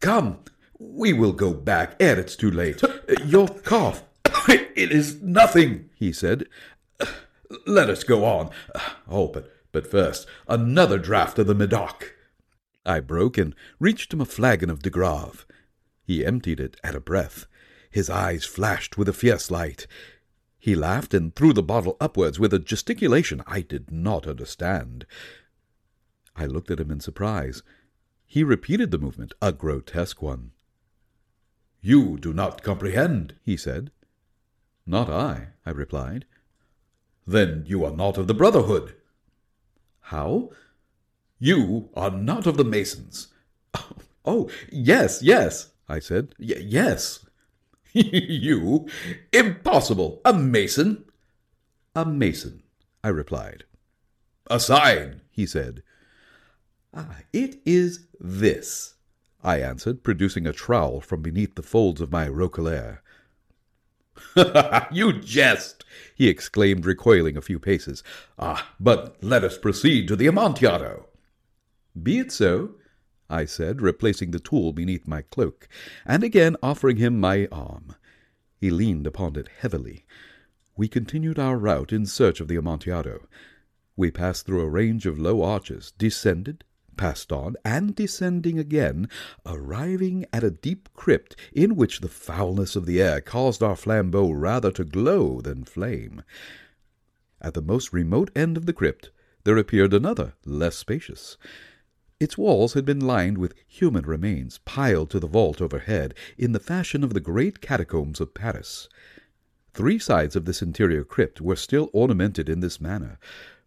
Come, 0.00 0.40
we 0.78 1.12
will 1.12 1.32
go 1.32 1.52
back 1.52 1.96
ere 2.00 2.18
it's 2.18 2.36
too 2.36 2.50
late. 2.50 2.82
Your 3.24 3.48
cough. 3.48 4.04
It 4.74 4.90
is 4.90 5.20
nothing, 5.22 5.90
he 5.94 6.12
said. 6.12 6.46
Ah, 7.00 7.14
let 7.66 7.90
us 7.90 8.04
go 8.04 8.24
on. 8.24 8.50
Ah, 8.74 8.98
oh, 9.08 9.28
but, 9.28 9.52
but 9.70 9.86
first, 9.86 10.26
another 10.48 10.98
draught 10.98 11.38
of 11.38 11.46
the 11.46 11.54
Medoc. 11.54 12.14
I 12.84 13.00
broke 13.00 13.38
and 13.38 13.54
reached 13.78 14.12
him 14.12 14.20
a 14.20 14.24
flagon 14.24 14.70
of 14.70 14.82
De 14.82 14.90
Grave. 14.90 15.46
He 16.04 16.24
emptied 16.24 16.58
it 16.58 16.78
at 16.82 16.94
a 16.94 17.00
breath. 17.00 17.46
His 17.92 18.08
eyes 18.08 18.46
flashed 18.46 18.96
with 18.96 19.08
a 19.08 19.12
fierce 19.12 19.50
light. 19.50 19.86
He 20.58 20.74
laughed 20.74 21.12
and 21.12 21.34
threw 21.34 21.52
the 21.52 21.62
bottle 21.62 21.96
upwards 22.00 22.40
with 22.40 22.54
a 22.54 22.58
gesticulation 22.58 23.42
I 23.46 23.60
did 23.60 23.92
not 23.92 24.26
understand. 24.26 25.04
I 26.34 26.46
looked 26.46 26.70
at 26.70 26.80
him 26.80 26.90
in 26.90 27.00
surprise. 27.00 27.62
He 28.26 28.42
repeated 28.42 28.90
the 28.90 28.98
movement, 28.98 29.34
a 29.42 29.52
grotesque 29.52 30.22
one. 30.22 30.52
You 31.82 32.16
do 32.16 32.32
not 32.32 32.62
comprehend, 32.62 33.34
he 33.44 33.58
said. 33.58 33.90
Not 34.86 35.10
I, 35.10 35.48
I 35.66 35.70
replied. 35.70 36.24
Then 37.26 37.64
you 37.66 37.84
are 37.84 37.94
not 37.94 38.16
of 38.16 38.26
the 38.26 38.34
Brotherhood. 38.34 38.94
How? 40.00 40.50
You 41.38 41.90
are 41.94 42.10
not 42.10 42.46
of 42.46 42.56
the 42.56 42.64
Masons. 42.64 43.28
Oh, 44.24 44.48
yes, 44.70 45.20
yes, 45.20 45.72
I 45.88 45.98
said. 45.98 46.36
Yes. 46.38 47.26
you? 48.00 48.86
Impossible! 49.32 50.20
A 50.24 50.32
Mason? 50.32 51.04
A 51.94 52.04
Mason, 52.06 52.62
I 53.04 53.08
replied. 53.08 53.64
A 54.50 54.58
sign, 54.58 55.20
he 55.30 55.46
said. 55.46 55.82
Ah, 56.94 57.18
it 57.32 57.60
is 57.64 58.06
this, 58.20 58.94
I 59.42 59.60
answered, 59.60 60.02
producing 60.02 60.46
a 60.46 60.52
trowel 60.52 61.00
from 61.00 61.22
beneath 61.22 61.54
the 61.54 61.62
folds 61.62 62.00
of 62.00 62.12
my 62.12 62.28
roquelaire. 62.28 63.02
you 64.92 65.12
jest, 65.20 65.84
he 66.14 66.28
exclaimed, 66.28 66.86
recoiling 66.86 67.36
a 67.36 67.42
few 67.42 67.58
paces. 67.58 68.02
Ah, 68.38 68.72
but 68.78 69.16
let 69.22 69.44
us 69.44 69.58
proceed 69.58 70.08
to 70.08 70.16
the 70.16 70.26
Amontillado. 70.26 71.06
Be 72.00 72.18
it 72.18 72.32
so, 72.32 72.74
I 73.32 73.46
said, 73.46 73.80
replacing 73.80 74.30
the 74.30 74.38
tool 74.38 74.74
beneath 74.74 75.08
my 75.08 75.22
cloak, 75.22 75.66
and 76.04 76.22
again 76.22 76.54
offering 76.62 76.98
him 76.98 77.18
my 77.18 77.48
arm. 77.50 77.94
He 78.60 78.70
leaned 78.70 79.06
upon 79.06 79.36
it 79.36 79.48
heavily. 79.48 80.04
We 80.76 80.86
continued 80.86 81.38
our 81.38 81.56
route 81.56 81.92
in 81.92 82.04
search 82.04 82.40
of 82.40 82.48
the 82.48 82.56
Amontillado. 82.56 83.26
We 83.96 84.10
passed 84.10 84.44
through 84.44 84.60
a 84.60 84.68
range 84.68 85.06
of 85.06 85.18
low 85.18 85.42
arches, 85.42 85.92
descended, 85.96 86.64
passed 86.96 87.32
on, 87.32 87.56
and 87.64 87.94
descending 87.94 88.58
again, 88.58 89.08
arriving 89.46 90.26
at 90.32 90.44
a 90.44 90.50
deep 90.50 90.90
crypt 90.94 91.34
in 91.52 91.74
which 91.74 92.00
the 92.00 92.08
foulness 92.08 92.76
of 92.76 92.84
the 92.84 93.00
air 93.00 93.20
caused 93.20 93.62
our 93.62 93.76
flambeaux 93.76 94.30
rather 94.30 94.70
to 94.72 94.84
glow 94.84 95.40
than 95.40 95.64
flame. 95.64 96.22
At 97.40 97.54
the 97.54 97.62
most 97.62 97.92
remote 97.92 98.30
end 98.36 98.56
of 98.56 98.66
the 98.66 98.72
crypt 98.72 99.10
there 99.44 99.56
appeared 99.56 99.92
another, 99.92 100.34
less 100.44 100.76
spacious. 100.76 101.36
Its 102.22 102.38
walls 102.38 102.74
had 102.74 102.84
been 102.84 103.00
lined 103.00 103.36
with 103.36 103.52
human 103.66 104.06
remains 104.06 104.58
piled 104.58 105.10
to 105.10 105.18
the 105.18 105.26
vault 105.26 105.60
overhead 105.60 106.14
in 106.38 106.52
the 106.52 106.60
fashion 106.60 107.02
of 107.02 107.14
the 107.14 107.20
great 107.20 107.60
catacombs 107.60 108.20
of 108.20 108.32
Paris. 108.32 108.88
Three 109.74 109.98
sides 109.98 110.36
of 110.36 110.44
this 110.44 110.62
interior 110.62 111.02
crypt 111.02 111.40
were 111.40 111.56
still 111.56 111.90
ornamented 111.92 112.48
in 112.48 112.60
this 112.60 112.80
manner. 112.80 113.18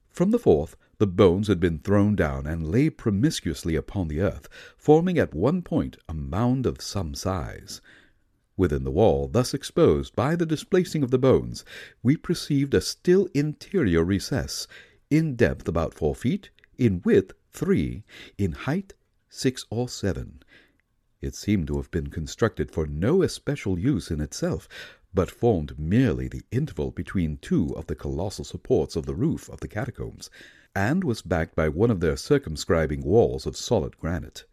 From 0.10 0.32
the 0.32 0.40
fourth, 0.40 0.78
the 1.00 1.06
bones 1.06 1.50
had 1.50 1.60
been 1.60 1.80
thrown 1.80 2.16
down 2.16 2.48
and 2.48 2.66
lay 2.66 2.90
promiscuously 2.90 3.76
upon 3.76 4.08
the 4.08 4.22
earth, 4.22 4.48
forming 4.78 5.20
at 5.20 5.34
one 5.36 5.62
point 5.62 5.98
a 6.08 6.14
mound 6.14 6.66
of 6.66 6.82
some 6.82 7.14
size. 7.14 7.82
Within 8.56 8.86
the 8.86 8.90
wall, 8.90 9.28
thus 9.28 9.54
exposed 9.54 10.16
by 10.16 10.34
the 10.38 10.46
displacing 10.46 11.04
of 11.04 11.12
the 11.12 11.20
bones, 11.20 11.66
we 12.02 12.16
perceived 12.16 12.74
a 12.74 12.80
still 12.80 13.28
interior 13.34 14.06
recess, 14.06 14.66
in 15.10 15.36
depth 15.36 15.68
about 15.68 15.94
four 15.94 16.16
feet, 16.16 16.52
in 16.78 17.02
width 17.04 17.34
three, 17.56 18.04
in 18.38 18.52
height 18.52 18.94
six 19.30 19.66
or 19.70 19.88
seven. 19.88 20.44
It 21.22 21.36
seemed 21.36 21.68
to 21.68 21.78
have 21.78 21.90
been 21.90 22.08
constructed 22.08 22.70
for 22.70 22.86
no 22.86 23.24
especial 23.24 23.80
use 23.80 24.12
in 24.12 24.20
itself, 24.20 24.68
but 25.14 25.32
formed 25.32 25.80
merely 25.80 26.28
the 26.28 26.44
interval 26.52 26.92
between 26.92 27.38
two 27.38 27.74
of 27.78 27.88
the 27.88 27.96
colossal 27.96 28.44
supports 28.44 28.98
of 28.98 29.06
the 29.06 29.16
roof 29.16 29.50
of 29.50 29.62
the 29.62 29.70
catacombs, 29.70 30.30
and 30.76 31.06
was 31.06 31.22
backed 31.22 31.56
by 31.56 31.70
one 31.70 31.90
of 31.90 32.02
their 32.02 32.18
circumscribing 32.18 33.02
walls 33.02 33.46
of 33.46 33.56
solid 33.56 33.98
granite. 33.98 34.44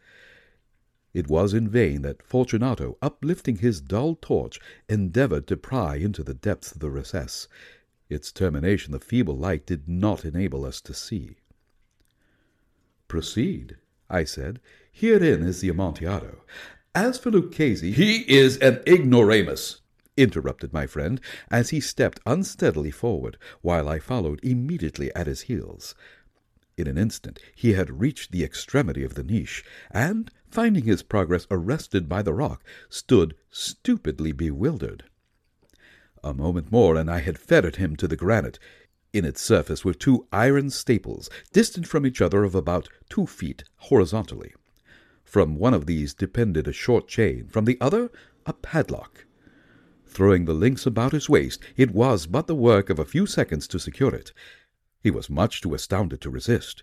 It 1.12 1.28
was 1.28 1.52
in 1.52 1.68
vain 1.68 2.02
that 2.02 2.22
Fortunato, 2.22 2.96
uplifting 3.02 3.56
his 3.56 3.80
dull 3.80 4.14
torch, 4.14 4.60
endeavored 4.88 5.48
to 5.48 5.56
pry 5.56 5.96
into 5.96 6.22
the 6.22 6.34
depths 6.34 6.70
of 6.70 6.78
the 6.78 6.90
recess. 6.90 7.48
Its 8.08 8.30
termination 8.30 8.92
the 8.92 9.00
feeble 9.00 9.36
light 9.36 9.66
did 9.66 9.88
not 9.88 10.24
enable 10.24 10.64
us 10.64 10.80
to 10.82 10.94
see. 10.94 11.38
Proceed, 13.12 13.76
I 14.08 14.24
said. 14.24 14.58
Herein 14.90 15.42
is 15.42 15.60
the 15.60 15.68
Amontillado. 15.68 16.46
As 16.94 17.18
for 17.18 17.30
Lucchesi, 17.30 17.92
he 17.92 18.20
is 18.20 18.56
an 18.56 18.80
ignoramus, 18.86 19.82
interrupted 20.16 20.72
my 20.72 20.86
friend, 20.86 21.20
as 21.50 21.68
he 21.68 21.78
stepped 21.78 22.20
unsteadily 22.24 22.90
forward, 22.90 23.36
while 23.60 23.86
I 23.86 23.98
followed 23.98 24.40
immediately 24.42 25.14
at 25.14 25.26
his 25.26 25.42
heels. 25.42 25.94
In 26.78 26.86
an 26.86 26.96
instant 26.96 27.38
he 27.54 27.74
had 27.74 28.00
reached 28.00 28.32
the 28.32 28.44
extremity 28.44 29.04
of 29.04 29.12
the 29.12 29.24
niche, 29.24 29.62
and, 29.90 30.30
finding 30.50 30.84
his 30.84 31.02
progress 31.02 31.46
arrested 31.50 32.08
by 32.08 32.22
the 32.22 32.32
rock, 32.32 32.64
stood 32.88 33.34
stupidly 33.50 34.32
bewildered. 34.32 35.04
A 36.24 36.32
moment 36.32 36.72
more, 36.72 36.96
and 36.96 37.10
I 37.10 37.18
had 37.18 37.36
fettered 37.36 37.76
him 37.76 37.94
to 37.96 38.08
the 38.08 38.16
granite. 38.16 38.58
In 39.12 39.24
its 39.26 39.42
surface 39.42 39.84
were 39.84 39.92
two 39.92 40.26
iron 40.32 40.70
staples, 40.70 41.28
distant 41.52 41.86
from 41.86 42.06
each 42.06 42.22
other 42.22 42.44
of 42.44 42.54
about 42.54 42.88
two 43.10 43.26
feet 43.26 43.64
horizontally. 43.76 44.54
From 45.22 45.56
one 45.56 45.74
of 45.74 45.86
these 45.86 46.14
depended 46.14 46.66
a 46.66 46.72
short 46.72 47.08
chain, 47.08 47.48
from 47.48 47.66
the 47.66 47.78
other 47.80 48.10
a 48.46 48.52
padlock. 48.52 49.26
Throwing 50.06 50.44
the 50.44 50.54
links 50.54 50.86
about 50.86 51.12
his 51.12 51.28
waist, 51.28 51.62
it 51.76 51.90
was 51.90 52.26
but 52.26 52.46
the 52.46 52.54
work 52.54 52.90
of 52.90 52.98
a 52.98 53.04
few 53.04 53.26
seconds 53.26 53.66
to 53.68 53.78
secure 53.78 54.14
it. 54.14 54.32
He 55.02 55.10
was 55.10 55.30
much 55.30 55.60
too 55.60 55.74
astounded 55.74 56.20
to 56.22 56.30
resist. 56.30 56.82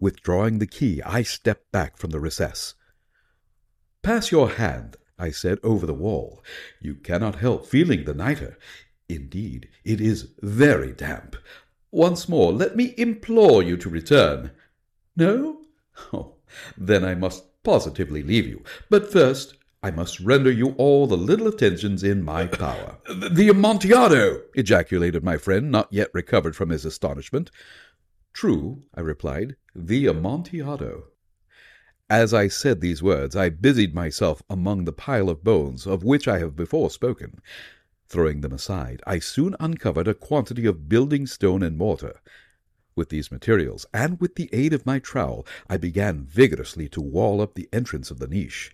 Withdrawing 0.00 0.58
the 0.58 0.66
key, 0.66 1.02
I 1.02 1.22
stepped 1.22 1.70
back 1.72 1.96
from 1.96 2.10
the 2.10 2.20
recess. 2.20 2.74
Pass 4.02 4.32
your 4.32 4.50
hand, 4.50 4.96
I 5.18 5.30
said, 5.30 5.58
over 5.62 5.86
the 5.86 5.94
wall. 5.94 6.42
You 6.80 6.94
cannot 6.94 7.36
help 7.36 7.66
feeling 7.66 8.04
the 8.04 8.14
nitre. 8.14 8.56
Indeed, 9.10 9.68
it 9.84 10.00
is 10.00 10.28
very 10.40 10.92
damp. 10.92 11.34
Once 11.90 12.28
more, 12.28 12.52
let 12.52 12.76
me 12.76 12.94
implore 12.96 13.60
you 13.60 13.76
to 13.78 13.90
return. 13.90 14.52
No? 15.16 15.62
Oh, 16.12 16.36
then 16.78 17.04
I 17.04 17.14
must 17.14 17.62
positively 17.62 18.22
leave 18.22 18.46
you. 18.46 18.62
But 18.88 19.12
first, 19.12 19.56
I 19.82 19.90
must 19.90 20.20
render 20.20 20.50
you 20.50 20.70
all 20.78 21.06
the 21.06 21.16
little 21.16 21.48
attentions 21.48 22.04
in 22.04 22.22
my 22.22 22.46
power. 22.46 22.98
the 23.08 23.48
Amontillado! 23.48 24.42
ejaculated 24.54 25.24
my 25.24 25.36
friend, 25.36 25.70
not 25.70 25.92
yet 25.92 26.08
recovered 26.14 26.54
from 26.54 26.70
his 26.70 26.84
astonishment. 26.84 27.50
True, 28.32 28.84
I 28.94 29.00
replied, 29.00 29.56
the 29.74 30.06
Amontillado. 30.06 31.08
As 32.08 32.32
I 32.32 32.48
said 32.48 32.80
these 32.80 33.02
words, 33.02 33.34
I 33.34 33.48
busied 33.50 33.94
myself 33.94 34.40
among 34.48 34.84
the 34.84 34.92
pile 34.92 35.28
of 35.28 35.44
bones 35.44 35.86
of 35.86 36.04
which 36.04 36.28
I 36.28 36.38
have 36.38 36.54
before 36.56 36.90
spoken. 36.90 37.40
Throwing 38.10 38.40
them 38.40 38.52
aside, 38.52 39.04
I 39.06 39.20
soon 39.20 39.54
uncovered 39.60 40.08
a 40.08 40.14
quantity 40.14 40.66
of 40.66 40.88
building 40.88 41.28
stone 41.28 41.62
and 41.62 41.78
mortar. 41.78 42.20
With 42.96 43.08
these 43.08 43.30
materials, 43.30 43.86
and 43.94 44.20
with 44.20 44.34
the 44.34 44.50
aid 44.52 44.72
of 44.72 44.84
my 44.84 44.98
trowel, 44.98 45.46
I 45.68 45.76
began 45.76 46.24
vigorously 46.24 46.88
to 46.88 47.00
wall 47.00 47.40
up 47.40 47.54
the 47.54 47.68
entrance 47.72 48.10
of 48.10 48.18
the 48.18 48.26
niche. 48.26 48.72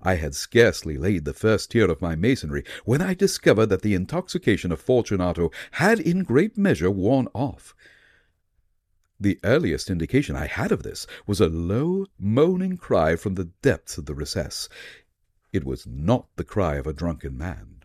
I 0.00 0.14
had 0.14 0.34
scarcely 0.34 0.96
laid 0.96 1.26
the 1.26 1.34
first 1.34 1.70
tier 1.70 1.90
of 1.90 2.00
my 2.00 2.16
masonry 2.16 2.64
when 2.86 3.02
I 3.02 3.12
discovered 3.12 3.66
that 3.66 3.82
the 3.82 3.92
intoxication 3.92 4.72
of 4.72 4.80
Fortunato 4.80 5.50
had 5.72 6.00
in 6.00 6.22
great 6.22 6.56
measure 6.56 6.90
worn 6.90 7.28
off. 7.34 7.74
The 9.20 9.38
earliest 9.44 9.90
indication 9.90 10.34
I 10.34 10.46
had 10.46 10.72
of 10.72 10.82
this 10.82 11.06
was 11.26 11.42
a 11.42 11.48
low, 11.48 12.06
moaning 12.18 12.78
cry 12.78 13.16
from 13.16 13.34
the 13.34 13.50
depths 13.60 13.98
of 13.98 14.06
the 14.06 14.14
recess. 14.14 14.70
It 15.52 15.64
was 15.64 15.86
not 15.86 16.28
the 16.36 16.44
cry 16.44 16.76
of 16.76 16.86
a 16.86 16.94
drunken 16.94 17.36
man. 17.36 17.75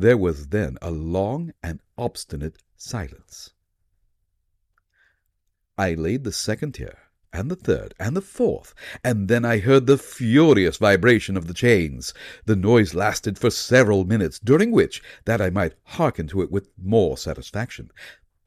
There 0.00 0.16
was 0.16 0.46
then 0.50 0.78
a 0.80 0.92
long 0.92 1.52
and 1.60 1.80
obstinate 1.96 2.62
silence. 2.76 3.50
I 5.76 5.94
laid 5.94 6.22
the 6.22 6.30
second 6.30 6.76
tier, 6.76 6.98
and 7.32 7.50
the 7.50 7.56
third, 7.56 7.94
and 7.98 8.16
the 8.16 8.22
fourth, 8.22 8.74
and 9.02 9.26
then 9.26 9.44
I 9.44 9.58
heard 9.58 9.88
the 9.88 9.98
furious 9.98 10.76
vibration 10.76 11.36
of 11.36 11.48
the 11.48 11.52
chains. 11.52 12.14
The 12.44 12.54
noise 12.54 12.94
lasted 12.94 13.40
for 13.40 13.50
several 13.50 14.04
minutes, 14.04 14.38
during 14.38 14.70
which, 14.70 15.02
that 15.24 15.40
I 15.40 15.50
might 15.50 15.74
hearken 15.82 16.28
to 16.28 16.42
it 16.42 16.52
with 16.52 16.70
more 16.80 17.18
satisfaction, 17.18 17.90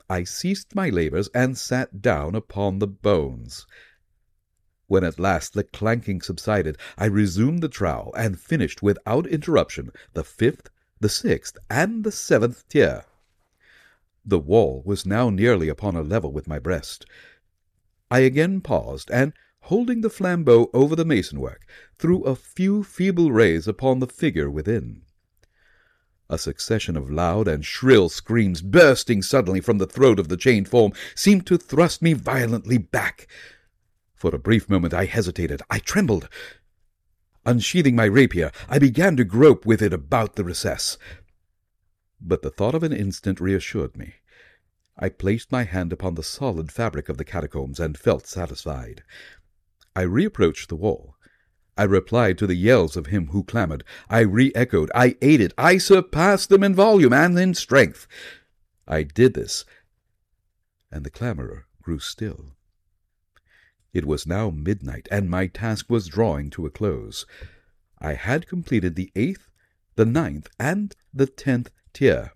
I 0.09 0.23
ceased 0.23 0.73
my 0.73 0.87
labors 0.87 1.27
and 1.35 1.57
sat 1.57 2.01
down 2.01 2.33
upon 2.33 2.79
the 2.79 2.87
bones. 2.87 3.67
When 4.87 5.03
at 5.03 5.19
last 5.19 5.51
the 5.53 5.65
clanking 5.65 6.21
subsided, 6.21 6.77
I 6.97 7.07
resumed 7.07 7.61
the 7.61 7.67
trowel 7.67 8.13
and 8.17 8.39
finished 8.39 8.81
without 8.81 9.27
interruption 9.27 9.91
the 10.13 10.23
fifth, 10.23 10.69
the 11.01 11.09
sixth, 11.09 11.57
and 11.69 12.03
the 12.03 12.11
seventh 12.11 12.67
tier. 12.69 13.03
The 14.23 14.39
wall 14.39 14.83
was 14.85 15.05
now 15.05 15.29
nearly 15.29 15.67
upon 15.67 15.95
a 15.95 16.03
level 16.03 16.31
with 16.31 16.47
my 16.47 16.59
breast. 16.59 17.05
I 18.09 18.19
again 18.19 18.61
paused, 18.61 19.09
and, 19.11 19.33
holding 19.61 20.01
the 20.01 20.09
flambeau 20.09 20.69
over 20.73 20.95
the 20.95 21.05
mason-work, 21.05 21.65
threw 21.97 22.23
a 22.23 22.35
few 22.35 22.83
feeble 22.83 23.31
rays 23.31 23.67
upon 23.67 23.99
the 23.99 24.07
figure 24.07 24.49
within. 24.49 25.01
A 26.29 26.37
succession 26.37 26.95
of 26.95 27.09
loud 27.11 27.47
and 27.47 27.65
shrill 27.65 28.07
screams 28.07 28.61
bursting 28.61 29.21
suddenly 29.21 29.59
from 29.59 29.79
the 29.79 29.87
throat 29.87 30.19
of 30.19 30.29
the 30.29 30.37
chained 30.37 30.69
form 30.69 30.93
seemed 31.15 31.45
to 31.47 31.57
thrust 31.57 32.01
me 32.01 32.13
violently 32.13 32.77
back. 32.77 33.27
For 34.15 34.33
a 34.33 34.39
brief 34.39 34.69
moment 34.69 34.93
I 34.93 35.05
hesitated, 35.05 35.61
I 35.69 35.79
trembled, 35.79 36.29
Unsheathing 37.45 37.95
my 37.95 38.05
rapier, 38.05 38.51
I 38.69 38.77
began 38.77 39.15
to 39.17 39.23
grope 39.23 39.65
with 39.65 39.81
it 39.81 39.93
about 39.93 40.35
the 40.35 40.43
recess. 40.43 40.97
But 42.21 42.43
the 42.43 42.51
thought 42.51 42.75
of 42.75 42.83
an 42.83 42.93
instant 42.93 43.39
reassured 43.39 43.97
me. 43.97 44.15
I 44.97 45.09
placed 45.09 45.51
my 45.51 45.63
hand 45.63 45.91
upon 45.91 46.15
the 46.15 46.23
solid 46.23 46.71
fabric 46.71 47.09
of 47.09 47.17
the 47.17 47.25
catacombs 47.25 47.79
and 47.79 47.97
felt 47.97 48.27
satisfied. 48.27 49.03
I 49.95 50.03
reapproached 50.03 50.67
the 50.67 50.75
wall. 50.75 51.15
I 51.75 51.83
replied 51.83 52.37
to 52.37 52.47
the 52.47 52.55
yells 52.55 52.95
of 52.95 53.07
him 53.07 53.27
who 53.27 53.43
clamored. 53.43 53.83
I 54.09 54.19
re-echoed. 54.19 54.91
I 54.93 55.15
aided. 55.21 55.53
I 55.57 55.79
surpassed 55.79 56.49
them 56.49 56.63
in 56.63 56.75
volume 56.75 57.13
and 57.13 57.39
in 57.39 57.55
strength. 57.55 58.07
I 58.87 59.03
did 59.03 59.33
this, 59.33 59.65
and 60.91 61.03
the 61.03 61.09
clamorer 61.09 61.65
grew 61.81 61.97
still. 61.97 62.57
It 63.93 64.05
was 64.05 64.25
now 64.25 64.49
midnight, 64.49 65.07
and 65.11 65.29
my 65.29 65.47
task 65.47 65.89
was 65.89 66.07
drawing 66.07 66.49
to 66.51 66.65
a 66.65 66.71
close. 66.71 67.25
I 67.99 68.13
had 68.13 68.47
completed 68.47 68.95
the 68.95 69.11
eighth, 69.15 69.49
the 69.95 70.05
ninth, 70.05 70.49
and 70.59 70.95
the 71.13 71.27
tenth 71.27 71.71
tier. 71.93 72.31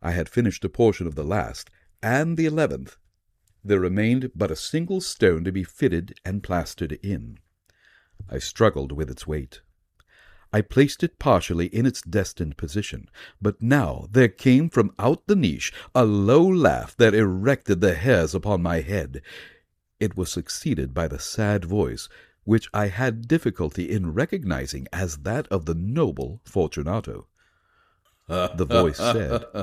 I 0.00 0.12
had 0.12 0.28
finished 0.28 0.64
a 0.64 0.68
portion 0.68 1.06
of 1.06 1.14
the 1.14 1.24
last, 1.24 1.70
and 2.02 2.36
the 2.36 2.46
eleventh. 2.46 2.96
There 3.64 3.80
remained 3.80 4.30
but 4.34 4.50
a 4.50 4.56
single 4.56 5.00
stone 5.00 5.44
to 5.44 5.52
be 5.52 5.64
fitted 5.64 6.14
and 6.24 6.42
plastered 6.42 6.92
in. 7.02 7.38
I 8.28 8.38
struggled 8.38 8.92
with 8.92 9.10
its 9.10 9.26
weight. 9.26 9.60
I 10.52 10.60
placed 10.60 11.02
it 11.02 11.18
partially 11.18 11.66
in 11.66 11.86
its 11.86 12.02
destined 12.02 12.56
position, 12.56 13.08
but 13.40 13.62
now 13.62 14.06
there 14.10 14.28
came 14.28 14.68
from 14.68 14.92
out 14.98 15.26
the 15.26 15.36
niche 15.36 15.72
a 15.94 16.04
low 16.04 16.46
laugh 16.46 16.94
that 16.96 17.14
erected 17.14 17.80
the 17.80 17.94
hairs 17.94 18.34
upon 18.34 18.62
my 18.62 18.80
head. 18.80 19.22
It 20.02 20.16
was 20.16 20.32
succeeded 20.32 20.92
by 20.92 21.06
the 21.06 21.20
sad 21.20 21.64
voice, 21.64 22.08
which 22.42 22.68
I 22.74 22.88
had 22.88 23.28
difficulty 23.28 23.88
in 23.88 24.12
recognizing 24.12 24.88
as 24.92 25.18
that 25.18 25.46
of 25.46 25.64
the 25.64 25.76
noble 25.76 26.40
Fortunato. 26.44 27.28
The 28.26 28.66
voice 28.68 28.96
said, 28.96 29.44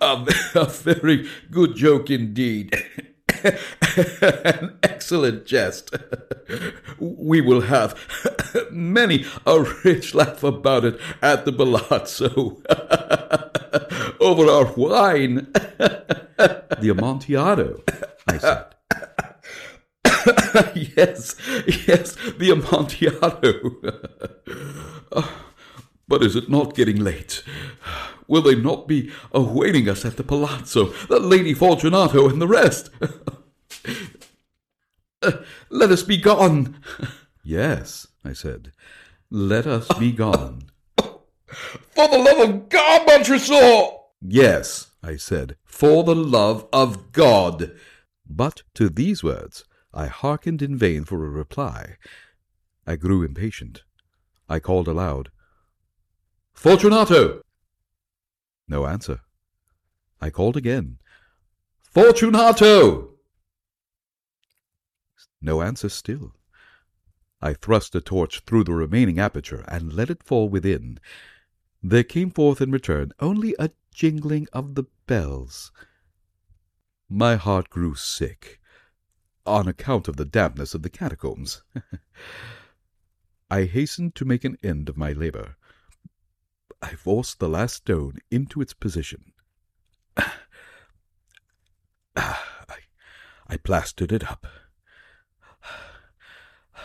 a, 0.00 0.26
a 0.54 0.64
very 0.64 1.28
good 1.50 1.76
joke 1.76 2.08
indeed. 2.08 2.74
An 4.44 4.78
excellent 4.82 5.46
jest. 5.46 5.94
We 6.98 7.40
will 7.40 7.62
have 7.62 7.94
many 8.70 9.24
a 9.46 9.62
rich 9.84 10.14
laugh 10.14 10.42
about 10.42 10.84
it 10.84 11.00
at 11.22 11.44
the 11.44 11.52
palazzo 11.52 12.62
over 14.20 14.50
our 14.50 14.72
wine. 14.74 15.48
the 15.52 16.88
Amontillado, 16.90 17.82
I 18.26 18.38
said. 18.38 18.74
yes, 20.96 21.36
yes, 21.86 22.16
the 22.38 22.50
Amontillado. 22.50 23.52
But 26.08 26.22
is 26.22 26.34
it 26.34 26.48
not 26.48 26.74
getting 26.74 26.96
late? 26.96 27.42
Will 28.26 28.42
they 28.42 28.54
not 28.54 28.88
be 28.88 29.10
awaiting 29.32 29.88
us 29.88 30.04
at 30.04 30.16
the 30.16 30.24
palazzo, 30.24 30.86
the 31.08 31.20
Lady 31.20 31.54
Fortunato 31.54 32.28
and 32.28 32.42
the 32.42 32.48
rest? 32.48 32.90
let 35.70 35.90
us 35.90 36.02
be 36.02 36.16
gone. 36.16 36.80
Yes, 37.44 38.06
I 38.24 38.32
said. 38.32 38.72
Let 39.30 39.66
us 39.66 39.86
be 39.98 40.12
gone. 40.12 40.62
For 40.98 42.08
the 42.08 42.18
love 42.18 42.48
of 42.48 42.68
God, 42.68 43.06
Montresor! 43.06 43.98
Yes, 44.20 44.90
I 45.02 45.16
said, 45.16 45.56
for 45.64 46.02
the 46.02 46.14
love 46.14 46.66
of 46.72 47.12
God. 47.12 47.72
But 48.28 48.62
to 48.74 48.88
these 48.88 49.22
words 49.22 49.64
I 49.94 50.06
hearkened 50.06 50.60
in 50.60 50.76
vain 50.76 51.04
for 51.04 51.24
a 51.24 51.30
reply. 51.30 51.96
I 52.86 52.96
grew 52.96 53.22
impatient. 53.22 53.82
I 54.48 54.58
called 54.58 54.88
aloud, 54.88 55.30
Fortunato! 56.58 57.42
No 58.66 58.84
answer. 58.84 59.20
I 60.20 60.30
called 60.30 60.56
again, 60.56 60.98
Fortunato! 61.94 63.10
No 65.40 65.62
answer 65.62 65.88
still. 65.88 66.34
I 67.40 67.54
thrust 67.54 67.94
a 67.94 68.00
torch 68.00 68.40
through 68.40 68.64
the 68.64 68.72
remaining 68.72 69.20
aperture 69.20 69.64
and 69.68 69.92
let 69.92 70.10
it 70.10 70.24
fall 70.24 70.48
within. 70.48 70.98
There 71.80 72.02
came 72.02 72.30
forth 72.32 72.60
in 72.60 72.72
return 72.72 73.12
only 73.20 73.54
a 73.60 73.70
jingling 73.94 74.48
of 74.52 74.74
the 74.74 74.86
bells. 75.06 75.70
My 77.08 77.36
heart 77.36 77.70
grew 77.70 77.94
sick, 77.94 78.58
on 79.46 79.68
account 79.68 80.08
of 80.08 80.16
the 80.16 80.24
dampness 80.24 80.74
of 80.74 80.82
the 80.82 80.90
catacombs. 80.90 81.62
I 83.48 83.66
hastened 83.66 84.16
to 84.16 84.24
make 84.24 84.42
an 84.42 84.58
end 84.60 84.88
of 84.88 84.96
my 84.96 85.12
labor. 85.12 85.54
I 86.80 86.94
forced 86.94 87.38
the 87.38 87.48
last 87.48 87.76
stone 87.76 88.18
into 88.30 88.60
its 88.60 88.72
position. 88.72 89.32
I, 92.16 92.36
I 93.48 93.56
plastered 93.56 94.12
it 94.12 94.30
up. 94.30 94.46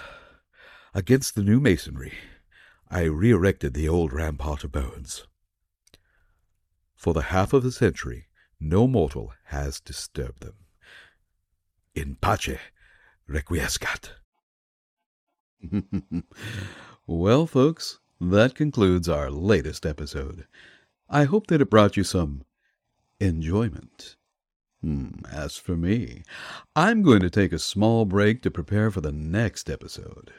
Against 0.94 1.36
the 1.36 1.44
new 1.44 1.60
masonry, 1.60 2.14
I 2.90 3.04
re 3.04 3.32
erected 3.32 3.74
the 3.74 3.90
old 3.90 4.14
rampart 4.14 4.64
of 4.64 4.72
bones. 4.72 5.28
For 6.96 7.14
the 7.14 7.24
half 7.24 7.54
of 7.54 7.66
a 7.66 7.72
century, 7.72 8.28
no 8.60 8.88
mortal 8.88 9.34
has 9.46 9.80
disturbed 9.80 10.42
them. 10.42 10.56
In 11.96 12.16
pace 12.16 12.58
requiescat. 13.30 14.12
Well, 17.06 17.48
folks, 17.48 18.00
that 18.32 18.56
concludes 18.56 19.10
our 19.10 19.30
latest 19.30 19.86
episode. 19.86 20.48
I 21.10 21.26
hope 21.26 21.48
that 21.48 21.62
it 21.62 21.70
brought 21.70 21.98
you 21.98 22.04
some 22.04 22.44
enjoyment. 23.20 24.16
Hmm, 24.82 25.10
as 25.32 25.58
for 25.58 25.76
me, 25.76 26.24
I'm 26.76 27.04
going 27.04 27.22
to 27.22 27.30
take 27.30 27.54
a 27.54 27.60
small 27.60 28.06
break 28.06 28.42
to 28.42 28.52
prepare 28.52 28.92
for 28.92 29.02
the 29.02 29.12
next 29.12 29.70
episode. 29.70 30.32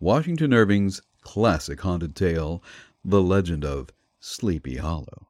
Washington 0.00 0.52
Irving's 0.52 1.00
classic 1.22 1.80
haunted 1.80 2.16
tale, 2.16 2.62
The 3.04 3.22
Legend 3.22 3.64
of 3.64 3.90
Sleepy 4.20 4.76
Hollow. 4.76 5.28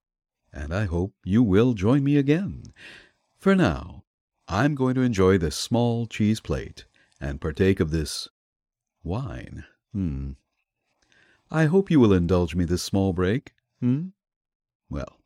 And 0.53 0.75
I 0.75 0.85
hope 0.85 1.15
you 1.25 1.43
will 1.43 1.73
join 1.73 2.05
me 2.05 2.17
again. 2.17 2.73
For 3.39 3.55
now, 3.55 4.05
I'm 4.49 4.75
going 4.75 4.95
to 4.97 5.03
enjoy 5.03 5.39
this 5.39 5.57
small 5.57 6.07
cheese 6.07 6.41
plate 6.41 6.85
and 7.21 7.41
partake 7.41 7.81
of 7.81 7.91
this 7.91 8.29
wine. 9.03 9.65
Hmm. 9.93 10.33
I 11.53 11.67
hope 11.67 11.91
you 11.91 12.01
will 12.01 12.15
indulge 12.15 12.55
me 12.55 12.65
this 12.65 12.83
small 12.83 13.13
break. 13.13 13.53
Hmm? 13.81 14.07
Well, 14.89 15.19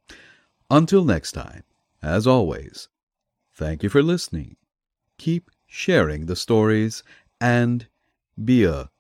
until 0.69 1.05
next 1.05 1.33
time, 1.33 1.63
as 2.03 2.27
always, 2.27 2.89
thank 3.55 3.85
you 3.85 3.89
for 3.89 4.03
listening. 4.03 4.57
Keep 5.19 5.53
sharing 5.67 6.27
the 6.27 6.35
stories 6.35 7.05
and 7.41 7.87
be 8.45 8.65
a 8.65 8.91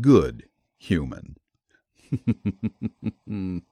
good 0.00 0.48
human. 0.76 1.36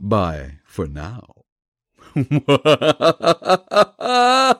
Bye 0.00 0.58
for 0.64 0.88
now. 0.88 1.44